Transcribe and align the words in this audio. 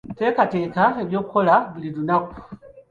Teekateeka 0.17 0.83
eby'okukola 1.01 1.53
buli 1.71 1.89
lunaku. 1.95 2.35